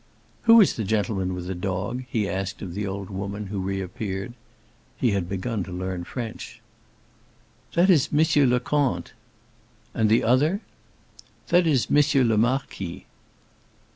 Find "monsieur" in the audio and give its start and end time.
8.11-8.47, 11.91-12.23